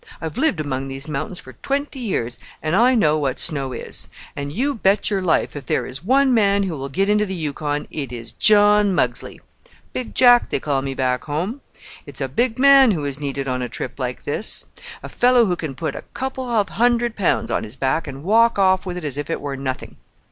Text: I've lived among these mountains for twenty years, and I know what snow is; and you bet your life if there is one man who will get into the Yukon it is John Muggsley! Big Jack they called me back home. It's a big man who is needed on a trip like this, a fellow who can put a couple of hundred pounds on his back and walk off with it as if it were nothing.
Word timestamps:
I've 0.19 0.35
lived 0.35 0.59
among 0.59 0.87
these 0.87 1.07
mountains 1.07 1.39
for 1.39 1.53
twenty 1.53 1.99
years, 1.99 2.39
and 2.63 2.75
I 2.75 2.95
know 2.95 3.19
what 3.19 3.37
snow 3.37 3.71
is; 3.71 4.07
and 4.35 4.51
you 4.51 4.73
bet 4.73 5.11
your 5.11 5.21
life 5.21 5.55
if 5.55 5.67
there 5.67 5.85
is 5.85 6.03
one 6.03 6.33
man 6.33 6.63
who 6.63 6.75
will 6.75 6.89
get 6.89 7.07
into 7.07 7.27
the 7.27 7.35
Yukon 7.35 7.87
it 7.91 8.11
is 8.11 8.31
John 8.31 8.95
Muggsley! 8.95 9.41
Big 9.93 10.15
Jack 10.15 10.49
they 10.49 10.59
called 10.59 10.85
me 10.85 10.95
back 10.95 11.25
home. 11.25 11.61
It's 12.07 12.19
a 12.19 12.27
big 12.27 12.57
man 12.57 12.89
who 12.89 13.05
is 13.05 13.19
needed 13.19 13.47
on 13.47 13.61
a 13.61 13.69
trip 13.69 13.99
like 13.99 14.23
this, 14.23 14.65
a 15.03 15.07
fellow 15.07 15.45
who 15.45 15.55
can 15.55 15.75
put 15.75 15.93
a 15.93 16.01
couple 16.15 16.49
of 16.49 16.69
hundred 16.69 17.15
pounds 17.15 17.51
on 17.51 17.63
his 17.63 17.75
back 17.75 18.07
and 18.07 18.23
walk 18.23 18.57
off 18.57 18.87
with 18.87 18.97
it 18.97 19.05
as 19.05 19.19
if 19.19 19.29
it 19.29 19.39
were 19.39 19.55
nothing. 19.55 19.97